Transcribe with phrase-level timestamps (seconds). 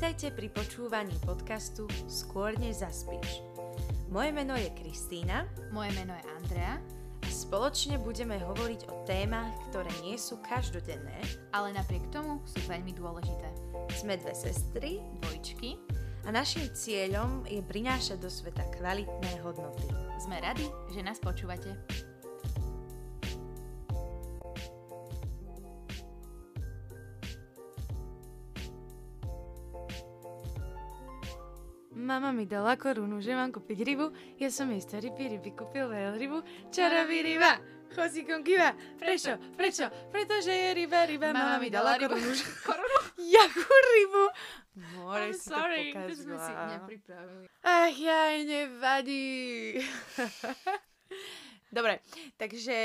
[0.00, 3.44] Vítajte pri počúvaní podcastu Skôr než zaspíš.
[4.08, 5.44] Moje meno je Kristýna
[5.76, 6.80] Moje meno je Andrea,
[7.20, 11.20] a spoločne budeme hovoriť o témach, ktoré nie sú každodenné.
[11.52, 13.52] ale napriek tomu sú veľmi dôležité.
[13.92, 15.76] Sme dve sestry Dvojčky,
[16.24, 19.84] a našim cieľom je prinášať do sveta kvalitné hodnoty.
[20.16, 20.64] sme radi,
[20.96, 21.76] že nás počúvate.
[32.20, 36.68] Mama mi dala korunu, že mám kúpiť rybu, ja som jej starý ryby kúpil veľrybu.
[36.68, 37.56] Čarový ryba,
[37.96, 38.76] chosíkom kýva.
[39.00, 39.40] Prečo?
[39.56, 39.88] Prečo?
[40.12, 42.28] Pretože je ryba, ryba, mama, mi dala korunu.
[42.68, 42.98] Korunu?
[43.24, 44.24] Jakú rybu?
[45.00, 47.44] More I'm si sorry, to to sme si nepripravili.
[47.64, 49.24] Ach, jaj, nevadí.
[51.72, 52.04] Dobre,
[52.36, 52.76] takže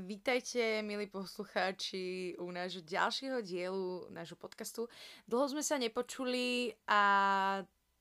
[0.00, 4.88] vítajte, milí poslucháči, u nášho ďalšieho dielu nášho podcastu.
[5.28, 7.02] Dlho sme sa nepočuli a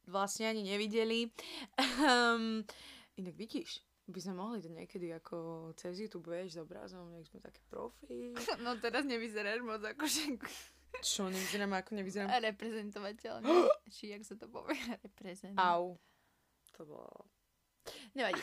[0.07, 1.29] vlastne ani nevideli.
[2.01, 2.65] Um,
[3.17, 7.39] inak vidíš, by sme mohli to niekedy ako cez YouTube, vieš, s obrazom, nech sme
[7.39, 8.35] také profi.
[8.65, 10.35] No teraz nevyzeráš moc ako že
[11.01, 12.29] Čo, nevyzerám ako nevyzerám?
[12.51, 13.47] reprezentovateľne.
[13.95, 14.77] Či jak sa to povie?
[15.05, 15.55] Reprezent.
[15.57, 15.97] Au.
[16.77, 17.09] To bolo...
[18.13, 18.37] Nevadí.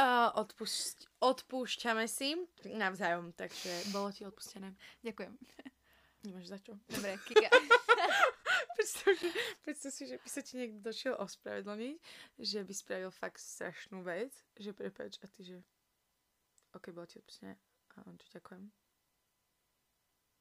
[0.00, 2.32] Uh, odpúšť, odpúšťame si
[2.64, 4.72] navzájom, takže bolo ti odpustené.
[5.04, 5.36] Ďakujem.
[6.24, 6.72] Nemáš za čo.
[6.88, 7.52] Dobre, Kika.
[8.74, 11.96] Predstav, si, že by sa ti niekto došiel ospravedlniť,
[12.42, 15.56] že by spravil fakt strašnú vec, že prepač a ty, že
[16.74, 17.56] ok, bolo ti odpustené.
[17.94, 18.62] A on, že ďakujem.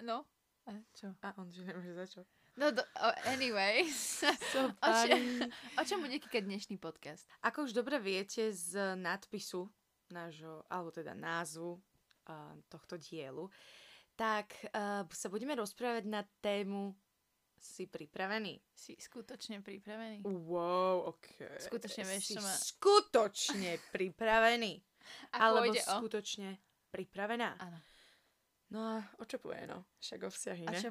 [0.02, 0.26] No.
[0.66, 1.14] A čo?
[1.22, 2.22] A on, že nemáš za čo.
[2.56, 3.86] No, do, oh, anyway.
[3.89, 4.30] So
[4.86, 5.50] O, funny.
[5.78, 7.26] o čom bude Kika dnešný podcast?
[7.42, 9.70] Ako už dobre viete z nadpisu
[10.14, 13.50] nášho, alebo teda názvu uh, tohto dielu,
[14.14, 16.94] tak uh, sa budeme rozprávať na tému
[17.64, 18.59] Si pripravený?
[18.75, 20.28] Si skutočne pripravený?
[20.28, 21.48] Wow, ok.
[21.64, 24.83] Skutočne vieš, si čo ma- skutočne pripravený.
[25.32, 25.80] A alebo o...
[25.80, 26.60] skutočne
[26.92, 27.55] pripravená.
[27.55, 27.80] Áno.
[28.67, 29.88] No a o čo povie, no?
[30.04, 30.80] Však o vzťahy, A ne?
[30.83, 30.89] čo...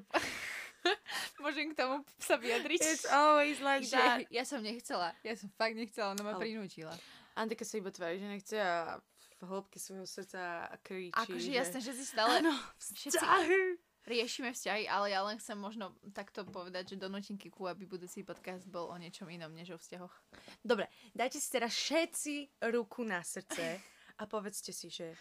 [1.44, 2.80] Môžem k tomu sa vyjadriť?
[2.80, 4.24] It's always like that.
[4.32, 6.96] ja som nechcela, ja som fakt nechcela, no ma Ale- prinútila.
[7.36, 8.96] Antika sa iba tvári, že nechce a
[9.40, 11.52] v hĺbke svojho srdca kričí, Akože že...
[11.52, 13.81] jasné, že si stále Áno, vzťahy.
[14.06, 18.66] Riešime vzťahy, ale ja len chcem možno takto povedať, že donútim Kiku, aby budúci podcast
[18.66, 20.14] bol o niečom inom, než o vzťahoch.
[20.62, 22.34] Dobre, dajte si teraz všetci
[22.72, 23.78] ruku na srdce
[24.18, 25.14] a povedzte si, že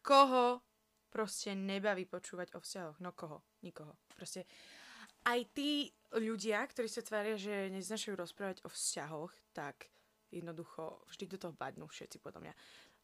[0.00, 0.64] koho
[1.12, 2.98] proste nebaví počúvať o vzťahoch.
[3.04, 3.44] No koho?
[3.60, 4.00] Nikoho.
[4.16, 4.48] Proste
[5.28, 9.92] aj tí ľudia, ktorí sa tvária, že neznašajú rozprávať o vzťahoch, tak
[10.32, 12.54] jednoducho vždy do toho badnú všetci podľa mňa.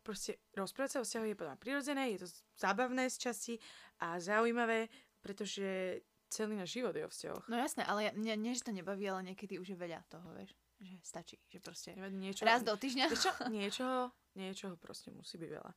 [0.00, 3.54] Proste rozprávať sa o vzťahoch je podľa mňa prirodzené, je to zábavné z časti
[4.00, 4.88] a zaujímavé,
[5.20, 7.44] pretože celý náš život je o vzťahoch.
[7.48, 10.28] No jasné, ale ja, nie, nie, že to nebaví, ale niekedy už je veľa toho,
[10.36, 10.52] vieš.
[10.78, 13.32] Že stačí, že proste Nevadí, Niečo, raz do týždňa Vieš čo?
[13.50, 15.72] Niečoho, niečoho proste musí byť veľa.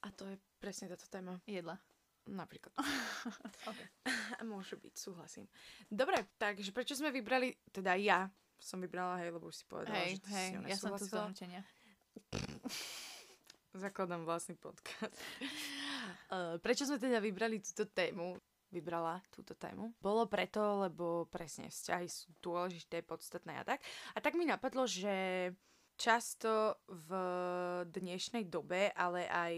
[0.00, 1.42] A to je presne táto téma.
[1.44, 1.74] jedla.
[2.30, 2.70] Napríklad.
[3.68, 3.84] Okay.
[4.48, 5.44] Môže byť, súhlasím.
[5.92, 10.16] Dobre, takže prečo sme vybrali, teda ja som vybrala, hej, lebo už si povedala, Hej,
[10.16, 11.20] že ty hej, si ja som tu z nesúhlasila.
[11.28, 11.62] donútenia.
[13.76, 15.14] Zakladám vlastný podcast.
[16.32, 18.40] uh, prečo sme teda vybrali túto tému?
[18.70, 19.94] Vybrala túto tému.
[19.98, 23.82] Bolo preto, lebo presne vzťahy sú dôležité, podstatné a tak.
[24.14, 25.50] A tak mi napadlo, že
[25.98, 27.10] často v
[27.90, 29.54] dnešnej dobe, ale aj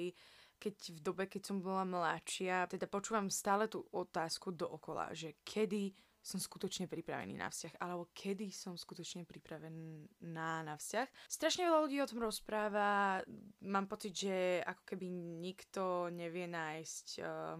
[0.63, 5.91] keď v dobe, keď som bola mladšia, teda počúvam stále tú otázku dookola, že kedy
[6.23, 11.11] som skutočne pripravený na vzťah, alebo kedy som skutočne pripravená na vzťah.
[11.27, 13.21] Strašne veľa ľudí o tom rozpráva,
[13.67, 15.07] mám pocit, že ako keby
[15.43, 17.59] nikto nevie nájsť uh,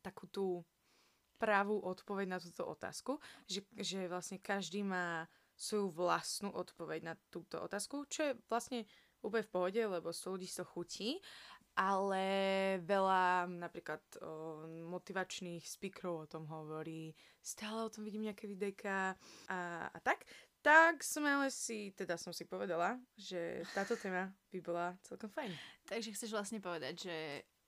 [0.00, 0.46] takú tú
[1.38, 7.58] pravú odpoveď na túto otázku, že, že vlastne každý má svoju vlastnú odpoveď na túto
[7.62, 8.86] otázku, čo je vlastne
[9.22, 11.18] úplne v pohode, lebo 100 ľudí to chutí,
[11.78, 12.26] ale
[12.82, 19.14] veľa napríklad o, motivačných speakerov o tom hovorí, stále o tom vidím nejaké videjka
[19.46, 19.58] a,
[19.90, 20.26] a tak.
[20.58, 25.54] Tak sme ale si, teda som si povedala, že táto téma by bola celkom fajn.
[25.86, 27.16] Takže chceš vlastne povedať, že,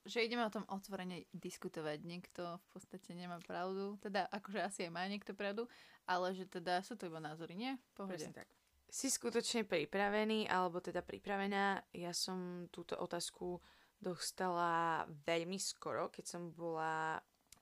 [0.05, 2.01] že ideme o tom otvorene diskutovať.
[2.01, 5.69] Niekto v podstate nemá pravdu, teda akože asi aj má niekto pravdu,
[6.09, 7.77] ale že teda sú to iba názory, nie?
[7.93, 8.17] Pohode.
[8.17, 8.49] Presne tak.
[8.91, 11.79] Si skutočne pripravený, alebo teda pripravená?
[11.95, 13.63] Ja som túto otázku
[14.01, 17.21] dostala veľmi skoro, keď som bola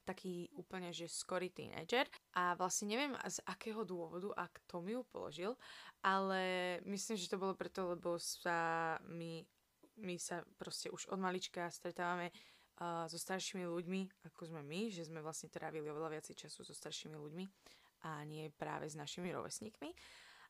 [0.10, 5.06] taký úplne, že skorý tínedžer a vlastne neviem z akého dôvodu a kto mi ju
[5.06, 5.54] položil,
[6.02, 6.42] ale
[6.90, 9.46] myslím, že to bolo preto, lebo sa my,
[10.00, 15.08] my sa proste už od malička stretávame uh, so staršími ľuďmi, ako sme my, že
[15.08, 17.46] sme vlastne trávili oveľa viacej času so staršími ľuďmi
[18.08, 19.92] a nie práve s našimi rovesníkmi.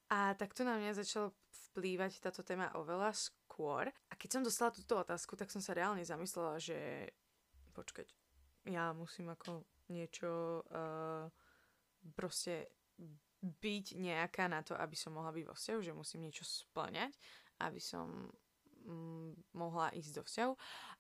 [0.09, 1.37] A takto na mňa začalo
[1.69, 3.89] vplývať táto téma oveľa skôr.
[4.09, 7.09] A keď som dostala túto otázku, tak som sa reálne zamyslela, že
[7.77, 8.09] počkať,
[8.65, 11.29] ja musím ako niečo uh,
[12.17, 12.73] proste
[13.39, 17.15] byť nejaká na to, aby som mohla byť vo vzťahu, že musím niečo splňať,
[17.63, 18.27] aby som
[18.85, 20.53] mm, mohla ísť do vzťahu.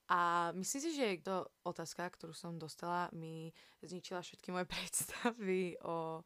[0.09, 3.53] A myslím si, že to otázka, ktorú som dostala, mi
[3.85, 6.25] zničila všetky moje predstavy o,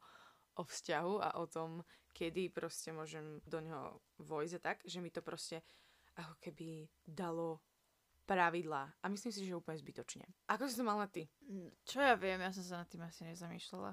[0.56, 1.84] o vzťahu a o tom,
[2.14, 5.60] kedy proste môžem do neho vojsť a tak, že mi to proste
[6.14, 7.60] ako keby dalo
[8.24, 8.88] pravidlá.
[9.02, 10.24] A myslím si, že úplne zbytočne.
[10.48, 11.28] Ako si to mala ty?
[11.84, 13.92] Čo ja viem, ja som sa nad tým asi nezamýšľala.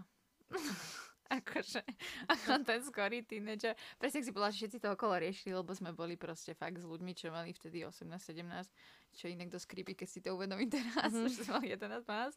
[1.32, 1.82] akože,
[2.34, 3.80] ako ten skorý tínedžer.
[3.96, 7.12] Presne si bola, že všetci to okolo riešili, lebo sme boli proste fakt s ľuďmi,
[7.16, 8.44] čo mali vtedy 18-17,
[9.16, 11.28] čo inak dosť creepy, keď si to uvedomí teraz, mm.
[11.32, 12.36] že sme mali 11-12.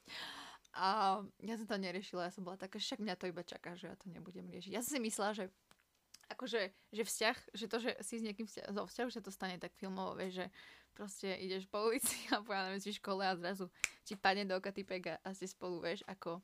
[0.75, 3.91] A ja som to neriešila, ja som bola taká, však mňa to iba čaká, že
[3.91, 4.75] ja to nebudem riešiť.
[4.75, 5.45] Ja som si myslela, že
[6.35, 9.61] akože, že vzťah, že to, že si s niekým vzťah, zo vzťahu, že to stane
[9.61, 10.47] tak filmovo, vieš, že
[10.95, 13.69] proste ideš po ulici a ja neviem, si škole a zrazu
[14.07, 16.41] ti padne do oka typek a, a ste spolu, vieš, ako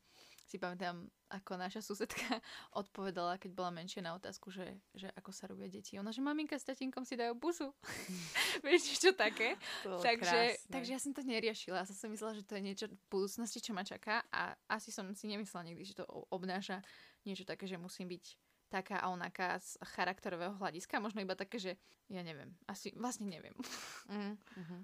[0.50, 2.42] si pamätám, ako naša susedka
[2.82, 5.94] odpovedala, keď bola menšia na otázku, že, že ako sa robia deti.
[5.94, 7.70] Ona, že maminka s tatinkom si dajú busu.
[8.66, 9.54] Vieš, čo také?
[9.86, 11.86] takže, takže ja som to neriešila.
[11.86, 14.90] Ja som si myslela, že to je niečo v budúcnosti, čo ma čaká a asi
[14.90, 16.04] som si nemyslela nikdy, že to
[16.34, 16.82] obnáša
[17.22, 18.24] niečo také, že musím byť
[18.70, 21.02] taká a onaká z charakterového hľadiska.
[21.02, 21.72] Možno iba také, že
[22.10, 22.54] ja neviem.
[22.66, 23.54] Asi vlastne neviem.
[24.10, 24.80] Mm, mm-hmm.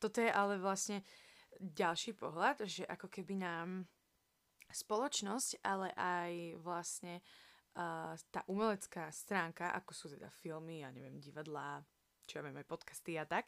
[0.00, 1.04] Toto je ale vlastne
[1.60, 3.84] ďalší pohľad, že ako keby nám
[4.72, 6.32] spoločnosť, ale aj
[6.62, 7.20] vlastne
[7.76, 11.82] uh, tá umelecká stránka, ako sú teda filmy, ja neviem, divadlá,
[12.26, 13.46] čo ja viem, aj podcasty a tak,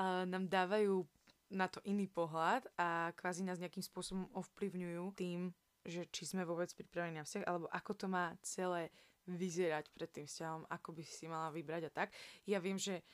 [0.00, 1.04] uh, nám dávajú
[1.52, 5.52] na to iný pohľad a kvázi nás nejakým spôsobom ovplyvňujú tým,
[5.84, 8.88] že či sme vôbec pripravení na vzťah, alebo ako to má celé
[9.28, 12.08] vyzerať pred tým vzťahom, ako by si mala vybrať a tak.
[12.48, 13.04] Ja viem, že,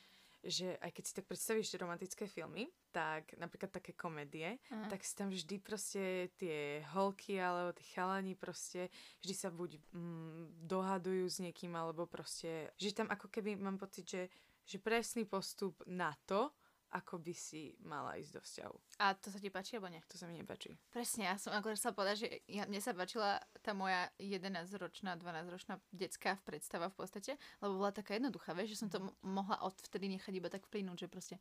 [0.45, 4.89] že aj keď si tak predstavíš romantické filmy, tak napríklad také komédie, Aha.
[4.89, 8.89] tak si tam vždy proste tie holky alebo tí chalani proste
[9.23, 14.07] vždy sa buď mm, dohadujú s niekým alebo proste, že tam ako keby mám pocit,
[14.07, 14.23] že,
[14.63, 16.55] že presný postup na to,
[16.89, 18.77] ako by si mala ísť do vzťahu.
[19.05, 20.01] A to sa ti páči, alebo nie?
[20.09, 20.77] To sa mi nepáči.
[20.89, 25.77] Presne, ja som akorát sa povedať, že ja, mne sa páčila tá moja 11-ročná, 12-ročná
[25.93, 30.09] detská predstava v podstate, lebo bola taká jednoduchá, vieš, že som to m- mohla odvtedy
[30.17, 31.37] nechať iba tak vplynúť, že proste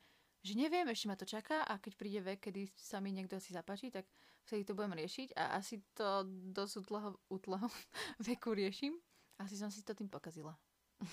[0.46, 3.52] že neviem, ešte ma to čaká a keď príde vek, kedy sa mi niekto si
[3.52, 4.08] zapáči, tak
[4.48, 6.24] vtedy to budem riešiť a asi to
[6.56, 7.68] dosť útleho, útleho
[8.28, 8.96] veku riešim.
[9.38, 10.56] Asi som si to tým pokazila.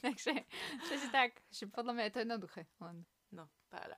[0.06, 0.32] Takže,
[0.88, 2.60] že si tak, že podľa mňa je to jednoduché.
[2.80, 3.04] Len.
[3.30, 3.94] No, páda.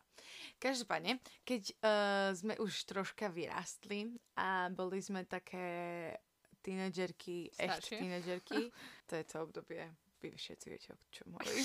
[0.61, 1.17] Každopádne,
[1.49, 6.13] keď uh, sme už troška vyrastli a boli sme také
[6.61, 8.69] tínedžerky, echt tínedžerky,
[9.09, 9.89] to je to obdobie,
[10.21, 11.65] vy všetci viete, o čom hovorím.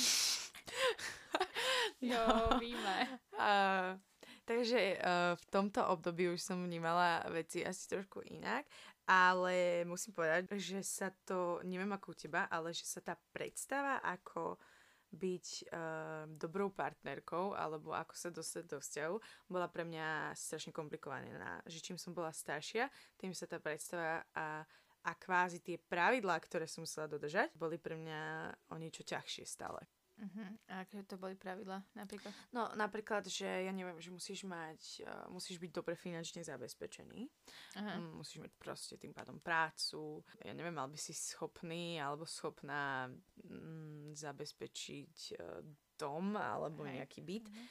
[2.01, 2.23] jo,
[2.63, 2.97] víme.
[3.35, 3.99] Uh,
[4.47, 8.63] takže uh, v tomto období už som vnímala veci asi trošku inak
[9.07, 14.03] ale musím povedať, že sa to, neviem ako u teba, ale že sa tá predstava,
[14.03, 14.59] ako
[15.07, 19.15] byť uh, dobrou partnerkou alebo ako sa dostať do vzťahu,
[19.47, 21.63] bola pre mňa strašne komplikovaná.
[21.63, 24.67] Že čím som bola staršia, tým sa tá predstava a,
[25.07, 28.19] a kvázi tie pravidlá, ktoré som musela dodržať, boli pre mňa
[28.67, 29.79] o niečo ťažšie stále.
[30.17, 30.49] Uh-huh.
[30.73, 32.33] A aké to boli pravidla napríklad?
[32.49, 37.29] No napríklad, že ja neviem, že musíš mať, uh, musíš byť dobre finančne zabezpečený.
[37.29, 37.97] Uh-huh.
[38.01, 40.25] Um, musíš mať proste tým pádom prácu.
[40.41, 43.13] Ja neviem, mal by si schopný alebo schopná
[43.45, 45.61] um, zabezpečiť uh,
[46.01, 46.97] dom alebo uh-huh.
[46.97, 47.45] nejaký byt.
[47.45, 47.67] Uh-huh.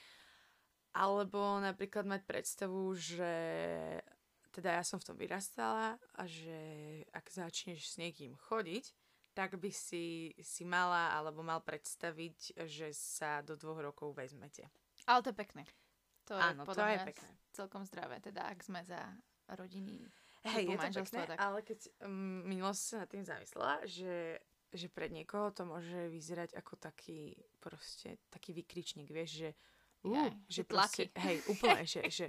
[0.97, 3.35] Alebo napríklad mať predstavu, že
[4.55, 6.57] teda ja som v tom vyrastala a že
[7.13, 8.95] ak začneš s niekým chodiť,
[9.37, 14.65] tak by si, si mala alebo mal predstaviť, že sa do dvoch rokov vezmete.
[15.05, 15.69] Ale to je pekné.
[16.33, 17.31] To Áno, je, to je pekné.
[17.53, 18.99] Celkom zdravé, teda ak sme za
[19.53, 20.01] rodiny.
[20.49, 21.37] Hej, je to pekné, tak...
[21.37, 24.41] ale keď um, minulosť sa nad tým zamyslela, že,
[24.73, 30.63] že pred niekoho to môže vyzerať ako taký proste, taký vykričník, vieš, že uh, že
[30.63, 32.27] proste, hej, úplne, že, že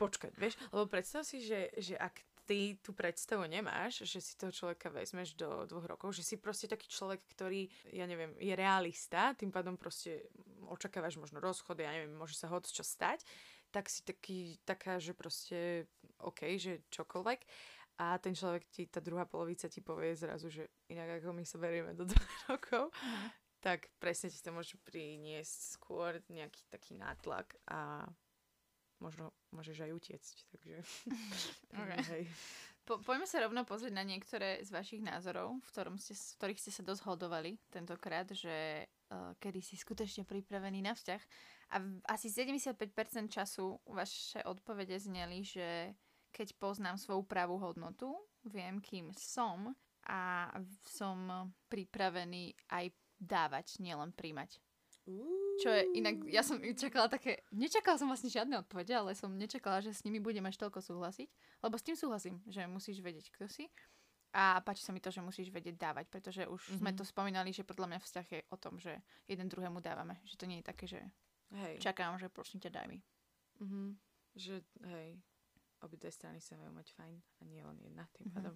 [0.00, 4.50] počkať, vieš, lebo predstav si, že, že ak ty tú predstavu nemáš, že si toho
[4.50, 9.38] človeka vezmeš do dvoch rokov, že si proste taký človek, ktorý, ja neviem, je realista,
[9.38, 10.26] tým pádom proste
[10.66, 13.22] očakávaš možno rozchod, ja neviem, môže sa hoď čo stať,
[13.70, 15.86] tak si taký, taká, že proste
[16.18, 17.40] OK, že čokoľvek.
[18.02, 21.54] A ten človek ti, tá druhá polovica ti povie zrazu, že inak ako my sa
[21.62, 23.30] berieme do dvoch rokov, mm.
[23.62, 28.10] tak presne ti to môže priniesť skôr nejaký taký nátlak a
[29.00, 30.76] možno môžeš aj utiecť, takže...
[31.80, 32.00] okay.
[32.12, 32.24] Hej.
[32.84, 36.60] Po, poďme sa rovno pozrieť na niektoré z vašich názorov, v, ktorom ste, v ktorých
[36.60, 41.22] ste sa dosť hodovali tentokrát, že uh, kedy si skutočne pripravený na vzťah.
[41.70, 42.80] A v, asi 75%
[43.30, 45.94] času vaše odpovede zneli, že
[46.32, 48.16] keď poznám svoju pravú hodnotu,
[48.48, 49.76] viem, kým som
[50.08, 50.50] a
[50.82, 52.90] som pripravený aj
[53.20, 54.56] dávať, nielen príjmať.
[55.60, 59.84] Čo je inak, ja som čakala také, nečakala som vlastne žiadne odpovede, ale som nečakala,
[59.84, 61.28] že s nimi budem až toľko súhlasiť,
[61.60, 63.68] lebo s tým súhlasím, že musíš vedieť, kto si.
[64.30, 66.78] A páči sa mi to, že musíš vedieť dávať, pretože už mm-hmm.
[66.80, 68.94] sme to spomínali, že podľa mňa vzťah je o tom, že
[69.26, 70.22] jeden druhému dávame.
[70.22, 71.02] Že to nie je také, že
[71.50, 71.82] hej.
[71.82, 73.02] čakám, že prosím ťa daj mi.
[73.58, 73.86] Mm-hmm.
[74.38, 74.54] Že
[74.86, 75.18] hej,
[75.82, 78.36] obidve strany sa majú mať fajn a nie len jedna tým mm-hmm.
[78.38, 78.54] pádom.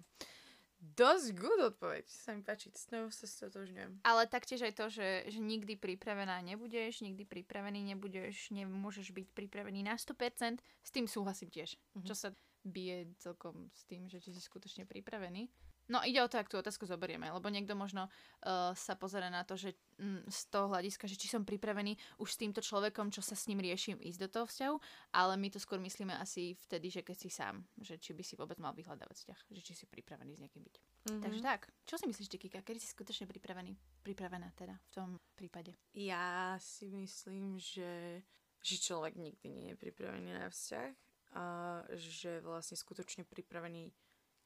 [0.79, 4.05] Dosť good odpoveď, sa mi páči, s ňou sa stotožňujem.
[4.05, 9.87] Ale taktiež aj to, že, že nikdy pripravená nebudeš, nikdy pripravený nebudeš, nemôžeš byť pripravený
[9.87, 11.75] na 100%, s tým súhlasím tiež.
[11.75, 12.07] Mm-hmm.
[12.07, 12.29] Čo sa
[12.65, 15.47] bije celkom s tým, že či si skutočne pripravený.
[15.85, 19.45] No ide o to, ak tú otázku zoberieme, lebo niekto možno uh, sa pozera na
[19.45, 23.21] to, že mm, z toho hľadiska, že či som pripravený už s týmto človekom, čo
[23.21, 24.75] sa s ním riešim, ísť do toho vzťahu,
[25.13, 28.33] ale my to skôr myslíme asi vtedy, že keď si sám, že či by si
[28.33, 30.75] vôbec mal vyhľadávať vzťah, že či si pripravený s niekým byť.
[30.81, 31.21] Mm-hmm.
[31.21, 35.77] Takže tak, čo si myslíš, Kika, kedy si skutočne pripravený, pripravená teda v tom prípade?
[35.93, 38.25] Ja si myslím, že,
[38.65, 40.89] že človek nikdy nie je pripravený na vzťah
[41.35, 41.45] a
[41.93, 43.91] že vlastne skutočne pripravený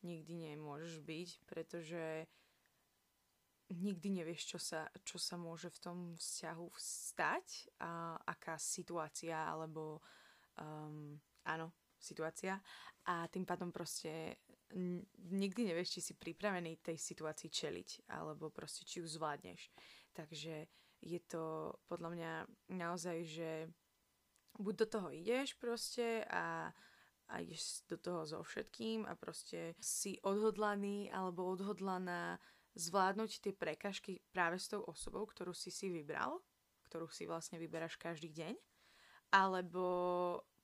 [0.04, 2.28] nikdy nemôžeš byť, pretože
[3.70, 10.02] nikdy nevieš, čo sa, čo sa môže v tom vzťahu stať a aká situácia alebo
[10.58, 11.14] um,
[11.46, 12.58] áno, situácia
[13.06, 14.42] a tým pádom proste
[15.34, 19.70] nikdy nevieš, či si pripravený tej situácii čeliť alebo proste či ju zvládneš.
[20.14, 20.66] Takže
[21.00, 22.34] je to podľa mňa
[22.74, 23.52] naozaj, že
[24.58, 26.74] buď do toho ideš proste a
[27.30, 32.42] a ideš do toho so všetkým a proste si odhodlaný alebo odhodlaná
[32.74, 36.42] zvládnuť tie prekažky práve s tou osobou, ktorú si si vybral,
[36.90, 38.54] ktorú si vlastne vyberáš každý deň,
[39.34, 39.86] alebo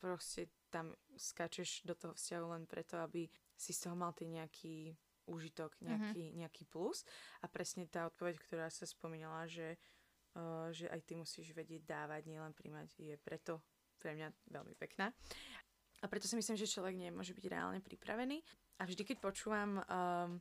[0.02, 4.92] proste tam skačeš do toho vzťahu len preto, aby si z toho mal ty nejaký
[5.26, 5.86] úžitok, mhm.
[5.86, 6.40] nejaký, mm-hmm.
[6.46, 7.02] nejaký plus.
[7.42, 9.78] A presne tá odpoveď, ktorá sa spomínala, že,
[10.38, 13.62] uh, že aj ty musíš vedieť dávať, nielen príjmať, je preto
[13.98, 15.10] pre mňa veľmi pekná.
[16.06, 18.38] A preto si myslím, že človek nemôže byť reálne pripravený.
[18.78, 20.38] A vždy, keď počúvam um,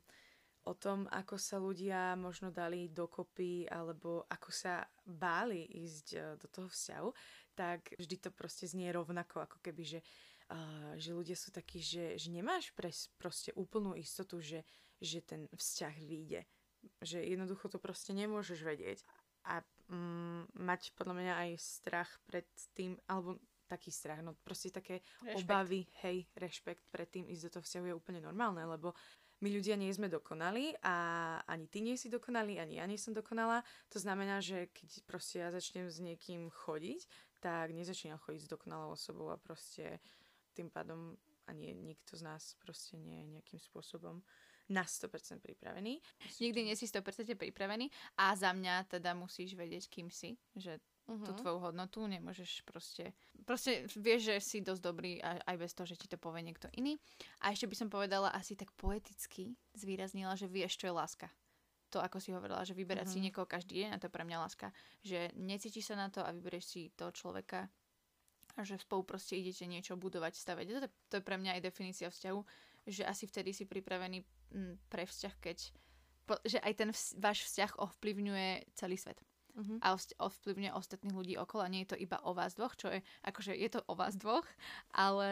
[0.61, 6.45] o tom, ako sa ľudia možno dali dokopy alebo ako sa báli ísť uh, do
[6.53, 7.09] toho vzťahu,
[7.57, 9.99] tak vždy to proste znie rovnako, ako keby, že,
[10.53, 14.61] uh, že ľudia sú takí, že, že nemáš pres, proste úplnú istotu, že,
[15.01, 16.45] že ten vzťah vyjde.
[17.01, 19.01] Že jednoducho to proste nemôžeš vedieť.
[19.49, 22.45] A um, mať podľa mňa aj strach pred
[22.77, 25.37] tým, alebo taký strach, no proste také rešpekt.
[25.41, 28.93] obavy, hej, rešpekt pred tým ísť do toho vzťahu je úplne normálne, lebo
[29.43, 30.95] my ľudia nie sme dokonali a
[31.43, 33.67] ani ty nie si dokonalý, ani ja nie som dokonalá.
[33.91, 37.03] To znamená, že keď proste ja začnem s niekým chodiť,
[37.43, 39.99] tak nezačínam chodiť s dokonalou osobou a proste
[40.55, 44.23] tým pádom ani nikto z nás proste nie je nejakým spôsobom
[44.65, 46.01] na 100% pripravený.
[46.41, 51.25] Nikdy nie si 100% pripravený a za mňa teda musíš vedieť, kým si, že uh-huh.
[51.25, 53.13] tú tvoju hodnotu, nemôžeš proste,
[53.45, 56.97] proste vieš, že si dosť dobrý aj bez toho, že ti to povie niekto iný.
[57.45, 61.27] A ešte by som povedala asi tak poeticky zvýraznila, že vieš, čo je láska.
[61.93, 63.21] To, ako si hovorila, že vyberať uh-huh.
[63.21, 64.73] si niekoho každý deň a to je pre mňa láska.
[65.05, 67.69] Že necítiš sa na to a vyberieš si toho človeka
[68.55, 70.65] a že spolu proste idete niečo budovať, stavať.
[70.67, 70.79] To,
[71.11, 72.39] to je pre mňa aj definícia vzťahu,
[72.87, 74.23] že asi vtedy si pripravený
[74.87, 75.57] pre vzťah, keď
[76.41, 79.21] že aj ten vz, váš vzťah ovplyvňuje celý svet
[79.55, 79.77] uh-huh.
[79.81, 81.67] a ovplyvňuje ostatných ľudí okolo.
[81.71, 84.45] Nie je to iba o vás dvoch, čo je, akože je to o vás dvoch,
[84.93, 85.29] ale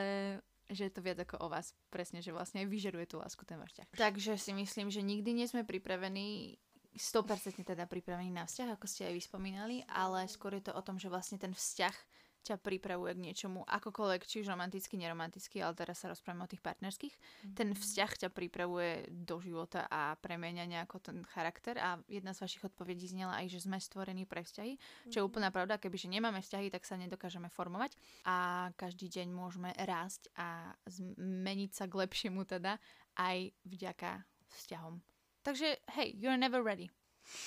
[0.72, 1.76] že je to viac ako o vás.
[1.92, 3.88] Presne, že vlastne vyžeruje tú lásku ten váš vzťah.
[4.00, 6.58] Takže si myslím, že nikdy nie sme pripravení
[6.94, 11.02] 100% teda pripravení na vzťah, ako ste aj vyspomínali, ale skôr je to o tom,
[11.02, 11.96] že vlastne ten vzťah
[12.44, 16.60] ťa pripravuje k niečomu, akokoľvek, či už romanticky, neromanticky, ale teraz sa rozprávame o tých
[16.60, 17.16] partnerských.
[17.16, 17.56] Mm-hmm.
[17.56, 22.68] Ten vzťah ťa pripravuje do života a premenia nejako ten charakter a jedna z vašich
[22.68, 24.76] odpovedí znela aj, že sme stvorení pre vzťahy,
[25.08, 25.30] čo je mhm.
[25.32, 27.96] úplná pravda, kebyže nemáme vzťahy, tak sa nedokážeme formovať
[28.28, 32.76] a každý deň môžeme rásť a zmeniť sa k lepšiemu teda
[33.16, 35.00] aj vďaka vzťahom.
[35.44, 36.88] Takže hej, you're never ready.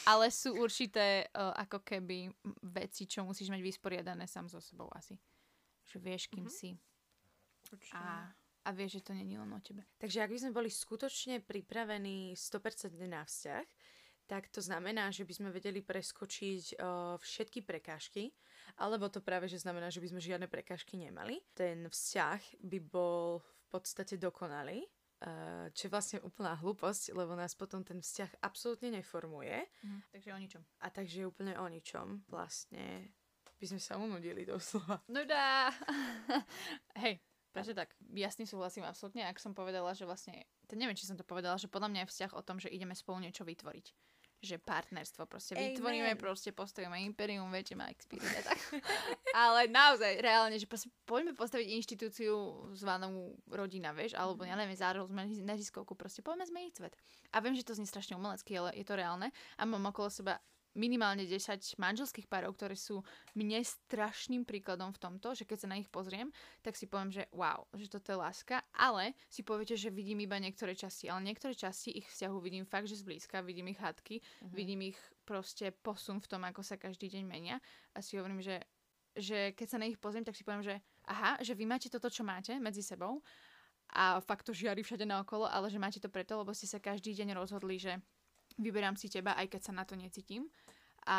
[0.09, 2.33] Ale sú určité uh, ako keby
[2.73, 5.21] veci, čo musíš mať vysporiadané sám so sebou asi.
[5.87, 6.59] Že vieš, kým mm-hmm.
[6.59, 6.80] si.
[7.95, 8.30] A,
[8.66, 9.83] a vieš, že to není len o tebe.
[9.99, 13.66] Takže ak by sme boli skutočne pripravení 100% na vzťah,
[14.26, 18.35] tak to znamená, že by sme vedeli preskočiť uh, všetky prekážky,
[18.83, 21.38] alebo to práve, že znamená, že by sme žiadne prekážky nemali.
[21.54, 24.83] Ten vzťah by bol v podstate dokonalý
[25.75, 29.66] čo je vlastne úplná hlúposť, lebo nás potom ten vzťah absolútne neformuje.
[29.83, 29.99] Mhm.
[30.14, 30.62] Takže o ničom.
[30.83, 32.23] A takže je úplne o ničom.
[32.30, 33.11] Vlastne
[33.56, 35.00] by sme sa unudili doslova.
[35.09, 35.73] No dá.
[37.02, 37.18] Hej,
[37.50, 37.97] prečo tak?
[38.12, 41.73] Jasne súhlasím absolútne, ak som povedala, že vlastne, to neviem, či som to povedala, že
[41.73, 43.87] podľa mňa je vzťah o tom, že ideme spolu niečo vytvoriť.
[44.47, 45.75] Že partnerstvo, proste Amen.
[45.75, 48.55] vytvoríme, proste postavíme imperium, viete, má experience, tak.
[49.43, 55.35] Ale naozaj, reálne, že proste poďme postaviť inštitúciu zvanú rodina, vieš, alebo ja neviem, zároveň
[55.35, 56.95] sme neziskovku, proste poďme zmeniť svet.
[57.35, 59.35] A viem, že to znie strašne umelecky, ale je to reálne.
[59.59, 60.38] A mám okolo seba
[60.76, 63.00] minimálne 10 manželských párov, ktoré sú
[63.33, 66.28] mne strašným príkladom v tomto, že keď sa na nich pozriem,
[66.61, 70.37] tak si poviem, že wow, že toto je láska, ale si poviete, že vidím iba
[70.37, 74.52] niektoré časti, ale niektoré časti ich vzťahu vidím fakt, že zblízka, vidím ich hádky, Mhm.
[74.52, 77.56] vidím ich proste posun v tom, ako sa každý deň menia
[77.90, 78.61] a si hovorím, že,
[79.16, 80.76] že keď sa na nich pozriem, tak si poviem, že
[81.09, 83.25] aha, že vy máte toto, čo máte medzi sebou
[83.95, 87.14] a fakt to žiari všade naokolo, ale že máte to preto, lebo ste sa každý
[87.14, 88.02] deň rozhodli, že
[88.59, 90.49] vyberám si teba, aj keď sa na to necítim
[91.06, 91.18] a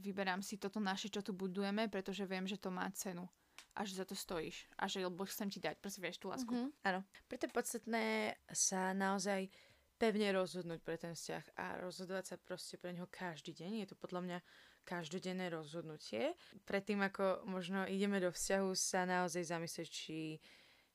[0.00, 3.28] vyberám si toto naše, čo tu budujeme, pretože viem, že to má cenu
[3.76, 6.48] a že za to stojíš a že lebo chcem ti dať, proste vieš tú lásku.
[6.48, 7.00] Mhm, áno.
[7.28, 8.04] Preto je podstatné
[8.48, 9.52] sa naozaj
[10.00, 13.84] pevne rozhodnúť pre ten vzťah a rozhodovať sa proste pre neho každý deň.
[13.84, 14.38] Je to podľa mňa
[14.86, 16.36] každodenné rozhodnutie.
[16.64, 20.38] Predtým, ako možno ideme do vzťahu, sa naozaj zamyslieť, či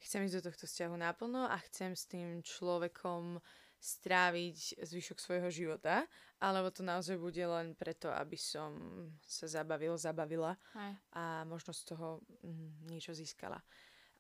[0.02, 3.42] chcem ísť do tohto vzťahu naplno a chcem s tým človekom
[3.82, 6.06] stráviť zvyšok svojho života,
[6.38, 8.78] alebo to naozaj bude len preto, aby som
[9.26, 10.94] sa zabavil, zabavila Hej.
[11.18, 13.58] a možno z toho mm, niečo získala.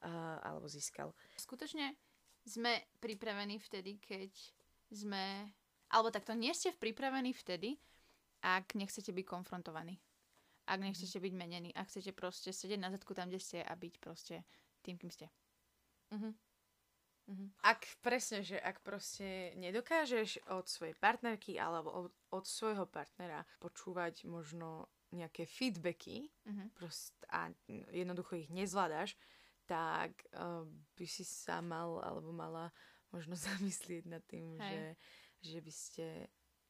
[0.01, 1.13] Uh, alebo získal.
[1.37, 1.93] Skutočne
[2.41, 4.33] sme pripravení vtedy, keď
[4.89, 5.45] sme...
[5.93, 7.77] Alebo takto, nie ste pripravení vtedy,
[8.41, 10.01] ak nechcete byť konfrontovaní.
[10.65, 11.69] Ak nechcete byť menení.
[11.77, 14.41] Ak chcete proste sedieť na zadku tam, kde ste a byť proste
[14.81, 15.29] tým, kým ste.
[16.09, 16.33] Uh-huh.
[17.31, 17.47] Uh-huh.
[17.63, 24.27] Ak presne, že ak proste nedokážeš od svojej partnerky alebo od, od svojho partnera počúvať
[24.27, 26.75] možno nejaké feedbacky Mhm.
[26.75, 27.47] prost, a
[27.91, 29.15] jednoducho ich nezvládaš,
[29.63, 30.67] tak uh,
[30.99, 32.75] by si sa mal alebo mala
[33.15, 34.67] možno zamyslieť nad tým, Hej.
[34.67, 34.81] že,
[35.55, 36.05] že by ste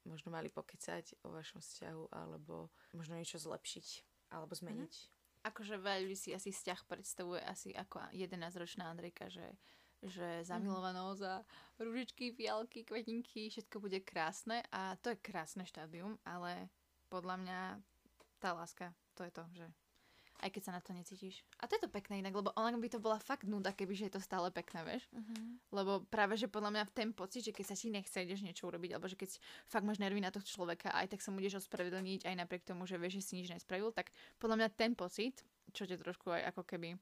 [0.06, 3.88] možno mali pokecať o vašom vzťahu alebo možno niečo zlepšiť
[4.34, 4.94] alebo zmeniť.
[5.42, 9.58] Akože veľa ľudí si asi vzťah predstavuje asi ako 11-ročná Andrejka, že,
[10.02, 11.36] že zamilovanosť a
[11.78, 16.70] ružičky, fialky, kvetinky, všetko bude krásne a to je krásne štádium, ale
[17.14, 17.60] podľa mňa
[18.42, 19.66] tá láska, to je to, že
[20.42, 21.46] aj keď sa na to necítiš.
[21.62, 24.10] A to je to pekné inak, lebo ona by to bola fakt nuda, keby že
[24.10, 25.06] je to stále pekné, vieš?
[25.14, 25.38] Uh-huh.
[25.70, 28.98] Lebo práve, že podľa mňa ten pocit, že keď sa ti nechce, ideš niečo urobiť,
[28.98, 29.38] alebo že keď
[29.70, 32.90] fakt máš nervy na toho človeka, aj tak sa mu ideš ospravedlniť, aj napriek tomu,
[32.90, 34.10] že vieš, že si nič nespravil, tak
[34.42, 35.46] podľa mňa ten pocit,
[35.78, 36.98] čo ťa trošku aj ako keby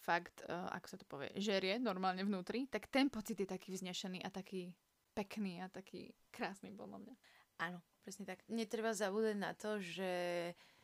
[0.00, 4.24] fakt, uh, ako sa to povie, žerie normálne vnútri, tak ten pocit je taký vznešený
[4.24, 4.72] a taký
[5.12, 7.14] pekný a taký krásny podľa mňa.
[7.60, 8.40] Áno, presne tak.
[8.48, 10.12] Netreba zabúdať na to, že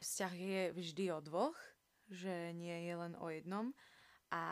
[0.05, 1.57] vzťah je vždy o dvoch,
[2.12, 3.72] že nie je len o jednom
[4.29, 4.42] a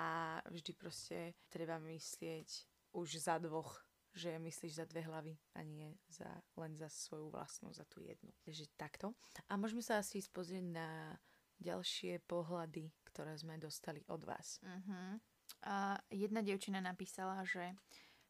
[0.48, 2.48] vždy proste treba myslieť
[2.96, 7.74] už za dvoch, že myslíš za dve hlavy a nie za, len za svoju vlastnú,
[7.74, 8.31] za tú jednu.
[8.46, 9.12] Takže takto.
[9.50, 11.18] A môžeme sa asi spozrieť na
[11.59, 14.59] ďalšie pohľady, ktoré sme dostali od vás.
[14.59, 15.22] Uh-huh.
[15.70, 17.79] A jedna dievčina napísala, že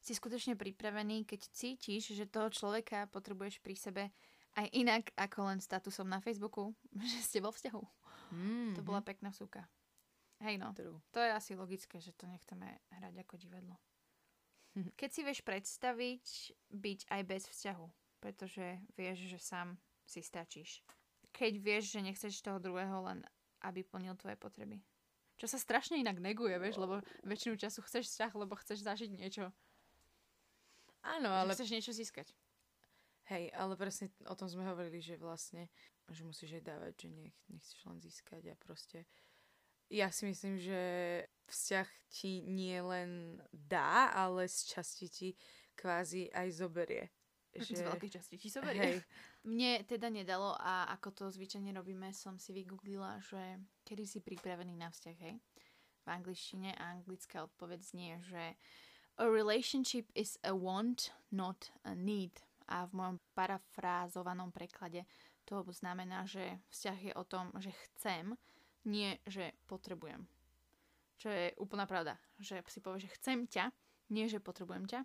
[0.05, 4.03] si skutočne pripravený, keď cítiš, že toho človeka potrebuješ pri sebe
[4.55, 6.77] aj inak ako len statusom na Facebooku,
[7.11, 7.83] že ste vo vzťahu.
[8.37, 8.77] Mm-hmm.
[8.77, 9.65] To bola pekná súka.
[10.45, 11.01] Hej no, True.
[11.09, 12.67] to je asi logické, že to nechceme
[13.01, 13.81] hrať ako divadlo.
[15.01, 16.27] Keď si vieš predstaviť
[16.69, 17.87] byť aj bez vzťahu,
[18.21, 20.85] pretože vieš, že sám si stačíš.
[21.35, 23.27] Keď vieš, že nechceš toho druhého len,
[23.65, 24.85] aby plnil tvoje potreby.
[25.35, 29.51] Čo sa strašne inak neguje, vieš, lebo väčšinu času chceš vzťah, lebo chceš zažiť niečo.
[31.03, 31.53] Áno, Ale...
[31.53, 32.29] Že chceš niečo získať.
[33.33, 35.73] Hej, ale presne o tom sme hovorili, že vlastne,
[36.13, 39.09] že musíš aj dávať, že nech, nechceš len získať a proste
[39.93, 40.81] ja si myslím, že
[41.49, 45.29] vzťah ti nie len dá, ale z časti ti
[45.77, 47.13] kvázi aj zoberie.
[47.55, 48.83] Z veľkej časti ti zoberie.
[48.83, 48.97] Hej,
[49.51, 54.75] Mne teda nedalo a ako to zvyčajne robíme, som si vygooglila, že kedy si pripravený
[54.75, 55.39] na vzťah, hej?
[56.05, 58.59] V angličtine a anglická odpoveď znie, že
[59.15, 62.43] a relationship is a want, not a need.
[62.67, 65.07] A v mojom parafrázovanom preklade
[65.45, 68.35] to znamená, že vzťah je o tom, že chcem,
[68.89, 70.27] nie, že potrebujem.
[71.21, 72.19] Čo je úplná pravda.
[72.41, 73.71] Že si povie, že chcem ťa,
[74.11, 75.05] nie, že potrebujem ťa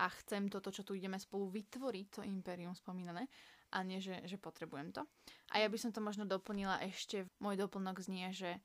[0.00, 3.28] a chcem toto, čo tu ideme spolu vytvoriť, to impérium spomínané,
[3.70, 5.06] a nie, že, že potrebujem to.
[5.54, 8.58] A ja by som to možno doplnila ešte, môj doplnok znie, že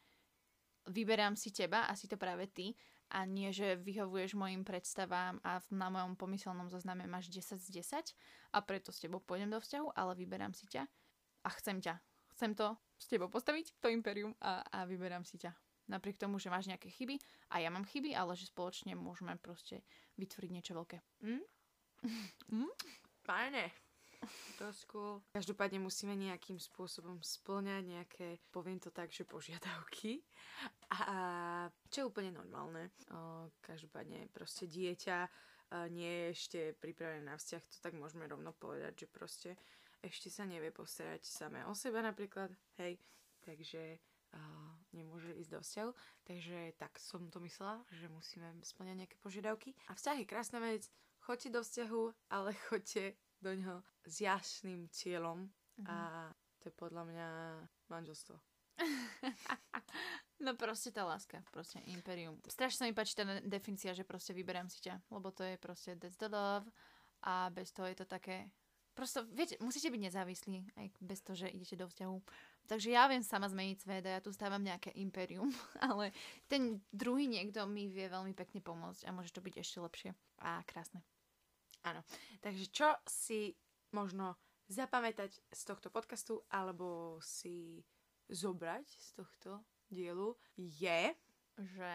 [0.89, 2.73] vyberám si teba a si to práve ty
[3.13, 8.17] a nie, že vyhovuješ mojim predstavám a na mojom pomyselnom zozname máš 10 z 10
[8.53, 10.89] a preto s tebou pôjdem do vzťahu, ale vyberám si ťa
[11.45, 12.01] a chcem ťa.
[12.33, 15.64] Chcem to s tebou postaviť, to imperium a, a vyberám si ťa.
[15.85, 17.21] Napriek tomu, že máš nejaké chyby
[17.53, 19.85] a ja mám chyby, ale že spoločne môžeme proste
[20.17, 20.97] vytvoriť niečo veľké.
[21.21, 21.45] Mm?
[22.51, 22.71] mm?
[23.27, 23.69] Fajne.
[24.57, 25.21] To cool.
[25.37, 30.25] Každopádne musíme nejakým spôsobom splňať nejaké, poviem to tak, že požiadavky.
[30.89, 32.89] A čo je úplne normálne.
[33.13, 35.29] O, každopádne proste dieťa
[35.91, 39.49] nie je ešte pripravené na vzťah, to tak môžeme rovno povedať, že proste
[40.05, 43.01] ešte sa nevie postarať samé o seba napríklad, hej,
[43.41, 43.97] takže
[44.35, 45.91] uh, nemôže ísť do vzťahu.
[46.27, 49.75] Takže tak som to myslela, že musíme splňať nejaké požiadavky.
[49.89, 50.87] A vzťah je krásna vec,
[51.25, 55.85] choďte do vzťahu, ale choďte do ňoho s jasným cieľom mm-hmm.
[55.87, 55.97] a
[56.63, 57.27] to je podľa mňa
[57.91, 58.35] manželstvo.
[60.45, 62.41] no proste tá láska, proste imperium.
[62.47, 65.95] Strašne sa mi páči tá definícia, že proste vyberám si ťa, lebo to je proste
[66.01, 66.67] that's the love
[67.23, 68.49] a bez toho je to také
[68.95, 72.17] Prosto, viete, musíte byť nezávislí, aj bez toho, že idete do vzťahu.
[72.65, 75.51] Takže ja viem sama zmeniť svet a ja tu stávam nejaké imperium,
[75.83, 76.15] ale
[76.47, 80.63] ten druhý niekto mi vie veľmi pekne pomôcť a môže to byť ešte lepšie a
[80.63, 81.03] krásne.
[81.83, 82.01] Áno.
[82.39, 83.53] Takže čo si
[83.91, 84.39] možno
[84.71, 87.85] zapamätať z tohto podcastu alebo si
[88.31, 89.51] zobrať z tohto
[89.91, 91.13] dielu je,
[91.55, 91.93] že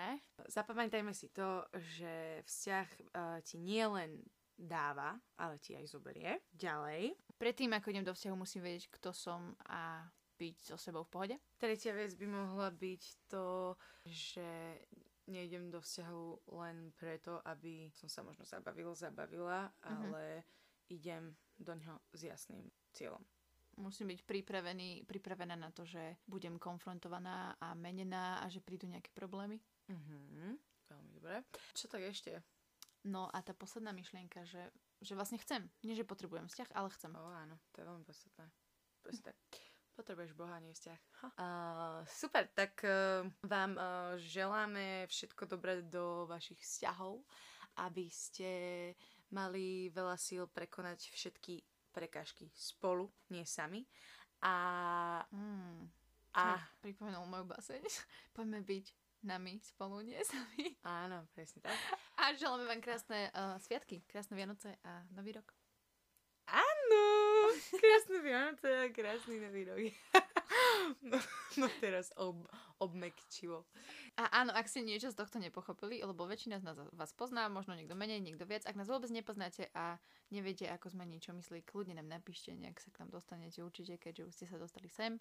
[0.48, 4.22] zapamätajme si to, že vzťah uh, ti nie len
[4.60, 6.44] dáva, ale ti aj zoberie.
[6.52, 7.16] Ďalej.
[7.40, 10.04] Predtým, ako idem do vzťahu, musím vedieť, kto som a
[10.40, 11.36] byť so sebou v pohode.
[11.60, 13.76] Tretia vec by mohla byť to,
[14.08, 14.48] že
[15.28, 19.88] nejdem do vzťahu len preto, aby som sa možno zabavil, zabavila, mm-hmm.
[19.88, 20.24] ale
[20.88, 22.64] idem do ňoho s jasným
[22.96, 23.20] cieľom.
[23.78, 29.08] Musím byť pripravený, pripravená na to, že budem konfrontovaná a menená a že prídu nejaké
[29.14, 29.60] problémy.
[29.88, 30.58] Mhm,
[30.90, 31.36] veľmi dobre.
[31.72, 32.42] Čo tak ešte?
[33.04, 34.60] No a tá posledná myšlienka, že,
[35.00, 35.64] že vlastne chcem.
[35.80, 37.12] Nie, že potrebujem vzťah, ale chcem.
[37.16, 38.46] O áno, to je veľmi podstatné.
[39.00, 39.32] Proste.
[39.96, 41.00] Potrebuješ Boha, nie vzťah.
[41.36, 47.24] Uh, super, tak uh, vám uh, želáme všetko dobré do vašich vzťahov,
[47.80, 48.50] aby ste
[49.32, 51.60] mali veľa síl prekonať všetky
[51.90, 53.84] prekážky spolu, nie sami.
[54.40, 54.54] A...
[55.32, 55.90] Mm.
[56.38, 56.62] A...
[56.78, 57.82] Pripomenul moju baseň.
[58.36, 60.76] Poďme byť nami spolu, nie sami.
[60.84, 61.76] Áno, presne tak.
[62.20, 65.52] A želáme vám krásne uh, sviatky, krásne Vianoce a Nový rok.
[66.50, 67.04] Áno,
[67.80, 69.80] krásne Vianoce a krásny Nový rok.
[71.06, 71.18] no,
[71.60, 72.48] no teraz ob,
[72.80, 73.68] obmekčivo.
[74.18, 77.76] A áno, ak ste niečo z tohto nepochopili, lebo väčšina z nás vás pozná, možno
[77.76, 78.66] niekto menej, niekto viac.
[78.66, 80.00] Ak nás vôbec nepoznáte a
[80.32, 84.26] neviete, ako sme niečo myslí, kľudne nám napíšte, nejak sa k nám dostanete určite, keďže
[84.26, 85.20] už ste sa dostali sem.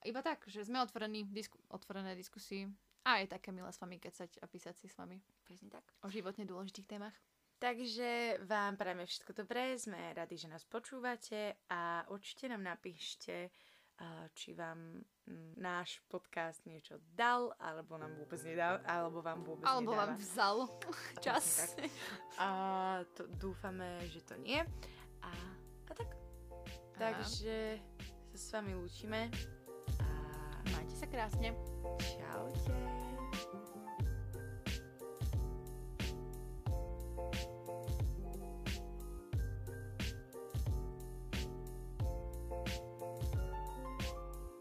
[0.00, 2.64] Iba tak, že sme otvorení, disku, otvorené diskusii
[3.04, 5.20] a je také milé s vami kecať a písať si s vami.
[5.44, 5.84] Presne tak.
[6.04, 7.16] O životne dôležitých témach.
[7.60, 13.52] Takže vám prajeme všetko dobré, sme radi, že nás počúvate a určite nám napíšte,
[14.32, 15.04] či vám
[15.60, 20.08] náš podcast niečo dal, alebo nám vôbec nedal, alebo vám vôbec alebo nedáva.
[20.08, 20.56] vám vzal
[21.20, 21.76] čas.
[22.40, 22.48] A
[23.12, 24.64] to dúfame, že to nie.
[25.20, 25.30] A,
[25.84, 26.16] a tak.
[26.96, 27.76] Takže
[28.32, 29.28] sa s vami lúčime
[30.72, 31.52] Majte sa krásne.
[31.82, 33.09] Ciao.